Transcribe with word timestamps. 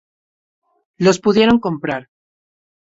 Los 0.97 1.19
pudieron 1.19 1.59
comprar. 1.59 2.09